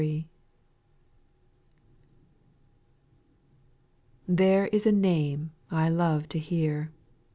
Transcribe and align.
rpHERE 4.27 4.67
is 4.71 4.87
a 4.87 4.91
name 4.91 5.51
I 5.69 5.89
love 5.89 6.27
to 6.29 6.39
hear, 6.39 6.85
X. 6.89 6.91